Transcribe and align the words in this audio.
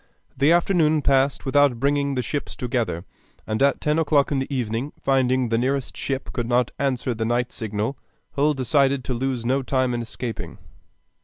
The 0.35 0.51
afternoon 0.51 1.03
passed 1.03 1.45
without 1.45 1.79
bringing 1.79 2.15
the 2.15 2.23
ships 2.23 2.55
together, 2.55 3.05
and 3.45 3.61
at 3.61 3.79
ten 3.79 3.99
o'clock 3.99 4.31
in 4.31 4.39
the 4.39 4.51
evening, 4.51 4.93
finding 4.99 5.43
that 5.43 5.49
the 5.55 5.57
nearest 5.59 5.95
ship 5.95 6.33
could 6.33 6.47
not 6.47 6.71
answer 6.79 7.13
the 7.13 7.23
night 7.23 7.51
signal, 7.51 7.99
Hull 8.31 8.55
decided 8.55 9.03
to 9.03 9.13
lose 9.13 9.45
no 9.45 9.61
time 9.61 9.93
in 9.93 10.01
escaping. 10.01 10.57